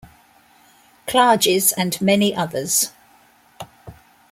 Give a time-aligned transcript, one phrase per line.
[1.05, 2.89] Klages and many others.